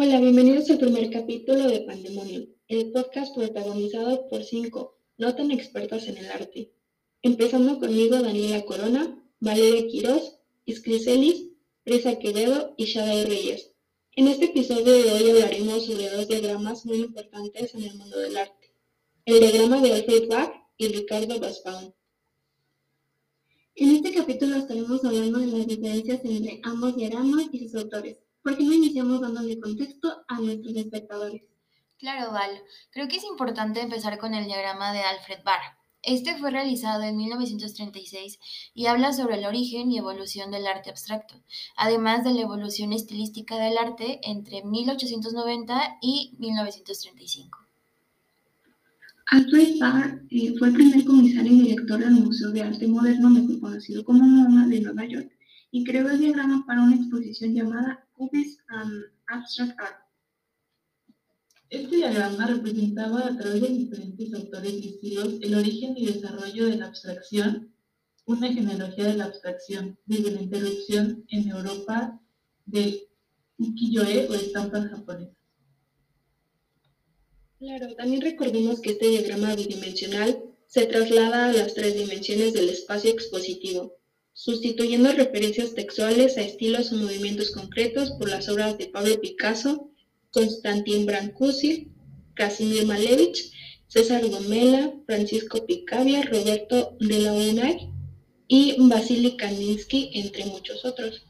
Hola, 0.00 0.20
bienvenidos 0.20 0.70
al 0.70 0.78
primer 0.78 1.10
capítulo 1.10 1.66
de 1.66 1.80
Pandemonium, 1.80 2.46
el 2.68 2.92
podcast 2.92 3.34
protagonizado 3.34 4.28
por 4.28 4.44
cinco 4.44 4.96
no 5.16 5.34
tan 5.34 5.50
expertas 5.50 6.06
en 6.06 6.18
el 6.18 6.30
arte. 6.30 6.72
Empezando 7.20 7.80
conmigo 7.80 8.22
Daniela 8.22 8.64
Corona, 8.64 9.20
Valeria 9.40 9.88
Quirós, 9.88 10.38
Iscriselis, 10.66 11.48
Risa 11.84 12.16
Quevedo 12.20 12.74
y 12.76 12.84
Shaday 12.84 13.24
Reyes. 13.24 13.72
En 14.12 14.28
este 14.28 14.44
episodio 14.44 14.84
de 14.84 15.10
hoy 15.10 15.30
hablaremos 15.30 15.86
sobre 15.86 16.10
dos 16.10 16.28
diagramas 16.28 16.86
muy 16.86 16.98
importantes 16.98 17.74
en 17.74 17.82
el 17.82 17.96
mundo 17.96 18.20
del 18.20 18.36
arte. 18.36 18.72
El 19.24 19.40
diagrama 19.40 19.82
de 19.82 19.94
Alfred 19.94 20.28
Bach 20.28 20.52
y 20.76 20.86
Ricardo 20.86 21.40
Baspaun. 21.40 21.92
En 23.74 23.96
este 23.96 24.14
capítulo 24.14 24.58
estaremos 24.58 25.04
hablando 25.04 25.40
de 25.40 25.46
las 25.48 25.66
diferencias 25.66 26.24
entre 26.24 26.60
ambos 26.62 26.94
diagramas 26.94 27.48
y 27.50 27.58
sus 27.58 27.74
autores. 27.74 28.27
¿Por 28.42 28.56
qué 28.56 28.64
no 28.64 28.72
iniciamos 28.72 29.20
dándole 29.20 29.60
contexto 29.60 30.24
a 30.28 30.40
nuestros 30.40 30.74
espectadores? 30.76 31.42
Claro, 31.98 32.32
Val. 32.32 32.62
Creo 32.90 33.08
que 33.08 33.16
es 33.16 33.24
importante 33.24 33.80
empezar 33.80 34.18
con 34.18 34.34
el 34.34 34.44
diagrama 34.44 34.92
de 34.92 35.00
Alfred 35.00 35.42
Barr. 35.44 35.78
Este 36.02 36.36
fue 36.38 36.52
realizado 36.52 37.02
en 37.02 37.16
1936 37.16 38.38
y 38.72 38.86
habla 38.86 39.12
sobre 39.12 39.36
el 39.36 39.44
origen 39.44 39.90
y 39.90 39.98
evolución 39.98 40.52
del 40.52 40.66
arte 40.68 40.90
abstracto, 40.90 41.34
además 41.76 42.22
de 42.22 42.34
la 42.34 42.42
evolución 42.42 42.92
estilística 42.92 43.56
del 43.56 43.76
arte 43.76 44.20
entre 44.22 44.62
1890 44.64 45.98
y 46.00 46.36
1935. 46.38 47.58
Alfred 49.30 49.78
Barr 49.78 50.22
eh, 50.30 50.54
fue 50.56 50.68
el 50.68 50.74
primer 50.74 51.04
comisario 51.04 51.52
y 51.52 51.62
director 51.62 51.98
del 51.98 52.12
Museo 52.12 52.50
de 52.50 52.62
Arte 52.62 52.86
Moderno, 52.86 53.28
mejor 53.28 53.60
conocido 53.60 54.04
como 54.04 54.22
MoMA, 54.22 54.68
de 54.68 54.80
Nueva 54.80 55.04
York, 55.04 55.30
y 55.70 55.84
creó 55.84 56.08
el 56.08 56.20
diagrama 56.20 56.64
para 56.64 56.82
una 56.82 56.96
exposición 56.96 57.54
llamada 57.54 58.07
Cubes 58.18 58.58
and 58.68 59.04
Abstract 59.28 59.78
Art. 59.80 60.00
Este 61.70 61.96
diagrama 61.96 62.46
representaba 62.46 63.26
a 63.28 63.36
través 63.36 63.60
de 63.60 63.68
diferentes 63.68 64.34
autores 64.34 64.72
y 64.72 64.88
estilos 64.88 65.34
el 65.40 65.54
origen 65.54 65.96
y 65.96 66.06
desarrollo 66.06 66.66
de 66.66 66.76
la 66.76 66.86
abstracción, 66.86 67.72
una 68.26 68.52
genealogía 68.52 69.04
de 69.04 69.14
la 69.14 69.26
abstracción, 69.26 69.98
desde 70.04 70.32
la 70.32 70.42
interrupción 70.42 71.24
en 71.28 71.48
Europa 71.48 72.20
del 72.66 73.06
ukiyo-e 73.58 74.28
o 74.28 74.34
estampas 74.34 74.90
japonesas. 74.90 75.36
Claro, 77.58 77.94
también 77.96 78.22
recordemos 78.22 78.80
que 78.80 78.90
este 78.90 79.08
diagrama 79.08 79.54
bidimensional 79.54 80.42
se 80.66 80.86
traslada 80.86 81.50
a 81.50 81.52
las 81.52 81.74
tres 81.74 81.94
dimensiones 81.94 82.52
del 82.52 82.68
espacio 82.68 83.10
expositivo, 83.10 83.96
sustituyendo 84.38 85.10
referencias 85.10 85.74
textuales 85.74 86.38
a 86.38 86.42
estilos 86.42 86.92
o 86.92 86.96
movimientos 86.96 87.50
concretos 87.50 88.12
por 88.12 88.28
las 88.28 88.48
obras 88.48 88.78
de 88.78 88.86
Pablo 88.86 89.20
Picasso, 89.20 89.90
Konstantin 90.30 91.06
Brancusi, 91.06 91.88
Casimir 92.34 92.86
Malevich, 92.86 93.50
César 93.88 94.24
Gomela, 94.28 94.94
Francisco 95.06 95.66
Picabia, 95.66 96.22
Roberto 96.22 96.96
de 97.00 97.18
la 97.18 97.32
UNAI 97.32 97.90
y 98.46 98.76
Vasily 98.78 99.36
Kandinsky, 99.36 100.12
entre 100.14 100.44
muchos 100.44 100.84
otros. 100.84 101.26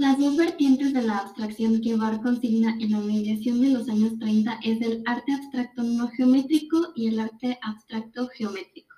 Las 0.00 0.18
dos 0.18 0.34
vertientes 0.34 0.94
de 0.94 1.02
la 1.02 1.18
abstracción 1.18 1.82
que 1.82 1.94
Barr 1.94 2.22
consigna 2.22 2.74
en 2.80 2.92
la 2.92 3.00
mediación 3.00 3.60
de 3.60 3.68
los 3.68 3.86
años 3.86 4.18
30 4.18 4.60
es 4.62 4.80
el 4.80 5.02
arte 5.04 5.30
abstracto 5.34 5.82
no 5.82 6.08
geométrico 6.08 6.78
y 6.94 7.08
el 7.08 7.20
arte 7.20 7.58
abstracto 7.60 8.26
geométrico. 8.28 8.96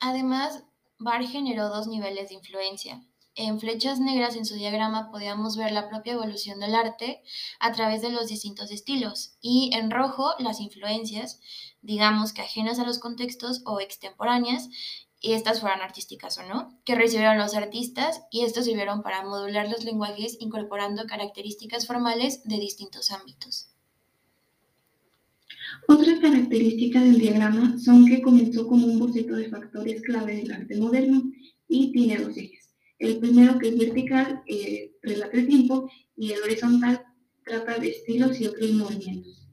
Además, 0.00 0.64
Barr 0.98 1.26
generó 1.26 1.68
dos 1.68 1.88
niveles 1.88 2.30
de 2.30 2.36
influencia. 2.36 3.02
En 3.34 3.60
flechas 3.60 4.00
negras 4.00 4.34
en 4.34 4.46
su 4.46 4.54
diagrama 4.54 5.10
podíamos 5.10 5.58
ver 5.58 5.72
la 5.72 5.90
propia 5.90 6.14
evolución 6.14 6.58
del 6.58 6.74
arte 6.74 7.22
a 7.60 7.72
través 7.72 8.00
de 8.00 8.08
los 8.08 8.28
distintos 8.28 8.70
estilos 8.70 9.36
y 9.42 9.72
en 9.74 9.90
rojo 9.90 10.32
las 10.38 10.58
influencias, 10.58 11.38
digamos 11.82 12.32
que 12.32 12.40
ajenas 12.40 12.78
a 12.78 12.86
los 12.86 12.98
contextos 12.98 13.60
o 13.66 13.78
extemporáneas, 13.80 14.70
y 15.20 15.32
estas 15.32 15.60
fueran 15.60 15.80
artísticas 15.80 16.38
o 16.38 16.42
no, 16.46 16.78
que 16.84 16.94
recibieron 16.94 17.38
los 17.38 17.54
artistas 17.54 18.22
y 18.30 18.44
estos 18.44 18.64
sirvieron 18.64 19.02
para 19.02 19.24
modular 19.24 19.68
los 19.68 19.84
lenguajes 19.84 20.36
incorporando 20.40 21.06
características 21.06 21.86
formales 21.86 22.42
de 22.44 22.58
distintos 22.58 23.10
ámbitos. 23.10 23.70
Otra 25.88 26.20
característica 26.20 27.00
del 27.00 27.18
diagrama 27.18 27.78
son 27.78 28.06
que 28.06 28.22
comenzó 28.22 28.66
como 28.66 28.86
un 28.86 28.98
boceto 28.98 29.34
de 29.34 29.48
factores 29.48 30.02
clave 30.02 30.36
del 30.36 30.52
arte 30.52 30.76
moderno 30.76 31.22
y 31.68 31.92
tiene 31.92 32.18
dos 32.18 32.36
ejes. 32.36 32.74
El 32.98 33.18
primero 33.18 33.58
que 33.58 33.68
es 33.68 33.78
vertical 33.78 34.42
eh, 34.46 34.92
relata 35.02 35.36
el 35.36 35.46
tiempo 35.46 35.90
y 36.16 36.32
el 36.32 36.42
horizontal 36.42 37.04
trata 37.44 37.78
de 37.78 37.88
estilos 37.88 38.40
y 38.40 38.46
otros 38.46 38.70
movimientos. 38.72 39.46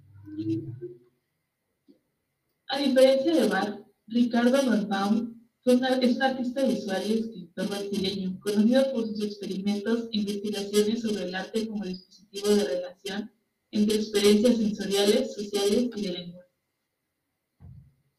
A 2.70 2.78
diferencia 2.80 3.36
de 3.36 3.48
Bar, 3.48 3.84
Ricardo 4.08 4.88
Van 4.88 5.33
es 5.66 6.16
un 6.16 6.22
artista 6.22 6.66
visual 6.66 7.04
y 7.08 7.14
escritor 7.14 7.70
brasileño, 7.70 8.38
conocido 8.42 8.92
por 8.92 9.08
sus 9.08 9.24
experimentos 9.24 10.10
e 10.12 10.18
investigaciones 10.18 11.02
sobre 11.02 11.24
el 11.24 11.36
arte 11.36 11.68
como 11.68 11.86
dispositivo 11.86 12.50
de 12.50 12.66
relación 12.66 13.32
entre 13.72 13.96
experiencias 13.96 14.58
sensoriales, 14.58 15.34
sociales 15.34 15.90
y 15.96 16.02
de 16.02 16.12
lengua. 16.12 16.42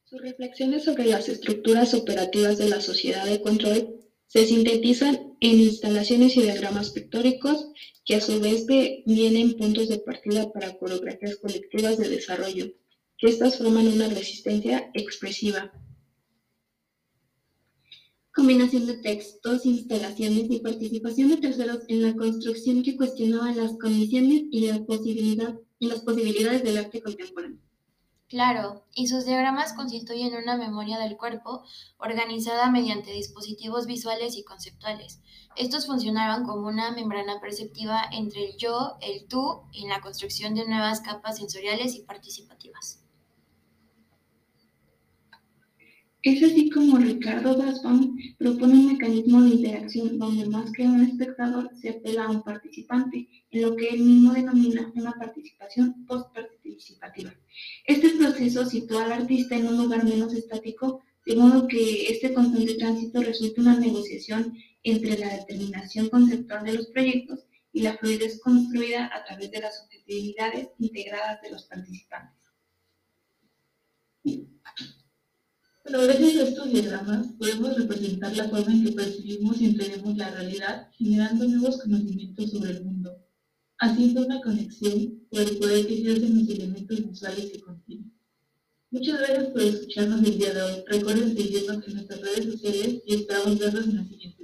Sus 0.05 0.23
reflexiones 0.23 0.85
sobre 0.85 1.05
las 1.05 1.29
estructuras 1.29 1.93
operativas 1.93 2.57
de 2.57 2.69
la 2.69 2.81
sociedad 2.81 3.27
de 3.27 3.41
control 3.43 4.01
se 4.27 4.47
sintetizan 4.47 5.37
en 5.41 5.61
instalaciones 5.61 6.37
y 6.37 6.43
diagramas 6.43 6.91
pictóricos 6.91 7.69
que 8.07 8.15
a 8.15 8.21
su 8.21 8.41
vez 8.41 8.65
vienen 8.67 9.57
puntos 9.57 9.89
de 9.89 9.99
partida 9.99 10.51
para 10.51 10.79
coreografías 10.79 11.37
colectivas 11.37 11.99
de 11.99 12.09
desarrollo, 12.09 12.73
que 13.19 13.29
estas 13.29 13.59
forman 13.59 13.89
una 13.89 14.09
resistencia 14.09 14.91
expresiva 14.95 15.73
combinación 18.45 18.85
de 18.85 18.99
textos, 18.99 19.65
instalaciones 19.65 20.51
y 20.51 20.61
participación 20.61 21.31
de 21.31 21.39
terceros 21.39 21.79
en 21.89 22.03
la 22.03 22.15
construcción 22.15 22.83
que 22.83 22.95
cuestionaba 22.95 23.51
las 23.53 23.73
condiciones 23.79 24.43
y, 24.51 24.67
la 24.67 24.85
posibilidad, 24.85 25.55
y 25.79 25.87
las 25.87 26.01
posibilidades 26.01 26.63
del 26.63 26.77
arte 26.77 27.01
contemporáneo. 27.01 27.59
Claro, 28.29 28.85
y 28.95 29.07
sus 29.07 29.25
diagramas 29.25 29.73
constituyen 29.73 30.35
una 30.35 30.59
memoria 30.59 30.99
del 30.99 31.17
cuerpo 31.17 31.65
organizada 31.97 32.71
mediante 32.71 33.13
dispositivos 33.13 33.87
visuales 33.87 34.37
y 34.37 34.45
conceptuales. 34.45 35.23
Estos 35.57 35.87
funcionaban 35.87 36.45
como 36.45 36.69
una 36.69 36.91
membrana 36.91 37.41
perceptiva 37.41 38.03
entre 38.13 38.51
el 38.51 38.59
yo, 38.59 38.99
el 39.01 39.27
tú 39.27 39.63
y 39.73 39.89
la 39.89 40.03
construcción 40.03 40.55
de 40.55 40.67
nuevas 40.67 41.01
capas 41.01 41.39
sensoriales 41.39 41.95
y 41.95 42.03
participativas. 42.03 43.04
Es 46.25 46.43
así 46.43 46.71
como 46.71 46.97
Ricardo 46.97 47.59
Basbaum 47.59 48.17
propone 48.39 48.73
un 48.73 48.93
mecanismo 48.95 49.43
de 49.43 49.57
interacción 49.57 50.19
donde 50.19 50.47
más 50.47 50.73
que 50.73 50.85
un 50.85 51.05
espectador 51.05 51.71
se 51.79 51.91
apela 51.91 52.25
a 52.25 52.31
un 52.31 52.43
participante, 52.43 53.29
en 53.51 53.63
lo 53.63 53.77
que 53.77 53.91
él 53.91 54.01
mismo 54.01 54.33
denomina 54.33 54.91
una 54.95 55.13
participación 55.13 56.07
post-participativa. 56.07 57.35
Este 57.85 58.09
proceso 58.17 58.65
sitúa 58.65 59.05
al 59.05 59.13
artista 59.13 59.55
en 59.55 59.67
un 59.67 59.77
lugar 59.77 60.03
menos 60.03 60.33
estático, 60.33 61.03
de 61.27 61.37
modo 61.37 61.69
que 61.69 62.07
este 62.07 62.33
constante 62.33 62.73
tránsito 62.77 63.23
resulta 63.23 63.61
una 63.61 63.79
negociación 63.79 64.57
entre 64.83 65.19
la 65.19 65.29
determinación 65.37 66.09
conceptual 66.09 66.65
de 66.65 66.73
los 66.73 66.87
proyectos 66.87 67.45
y 67.71 67.83
la 67.83 67.99
fluidez 67.99 68.41
construida 68.41 69.15
a 69.15 69.25
través 69.27 69.51
de 69.51 69.61
las 69.61 69.79
subjetividades 69.79 70.71
integradas 70.79 71.43
de 71.43 71.51
los 71.51 71.65
participantes. 71.65 72.45
Bueno, 75.85 76.03
gracias 76.03 76.37
a 76.37 76.49
estos 76.49 76.73
diagramas 76.73 77.27
podemos 77.39 77.77
representar 77.77 78.35
la 78.37 78.49
forma 78.49 78.73
en 78.73 78.85
que 78.85 78.93
percibimos 78.93 79.61
y 79.61 79.67
entendemos 79.67 80.17
la 80.17 80.31
realidad, 80.31 80.89
generando 80.93 81.47
nuevos 81.47 81.81
conocimientos 81.83 82.51
sobre 82.51 82.71
el 82.71 82.85
mundo, 82.85 83.17
haciendo 83.79 84.25
una 84.25 84.41
conexión 84.41 85.21
por 85.31 85.43
el 85.43 85.59
poder 85.59 85.87
que 85.87 86.01
ejercen 86.01 86.39
los 86.39 86.49
elementos 86.49 87.07
visuales 87.07 87.51
que 87.53 87.61
contienen. 87.61 88.13
Muchas 88.91 89.19
gracias 89.19 89.47
por 89.49 89.63
escucharnos 89.63 90.23
el 90.23 90.39
día 90.39 90.55
de 90.55 90.63
hoy. 90.63 90.85
Recuerden 90.87 91.37
seguirnos 91.37 91.87
en 91.87 91.95
nuestras 91.95 92.21
redes 92.21 92.45
sociales 92.47 93.03
y 93.07 93.15
esperamos 93.15 93.59
verlos 93.59 93.87
en 93.87 93.97
la 93.97 94.05
siguiente. 94.05 94.35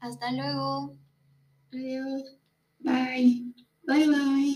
Hasta 0.00 0.30
luego. 0.32 0.96
Adiós. 1.72 2.36
Bye. 2.80 3.52
Bye 3.86 4.06
bye. 4.06 4.55